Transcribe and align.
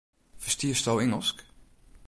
Ferstiesto 0.39 0.97
Ingelsk? 0.99 1.45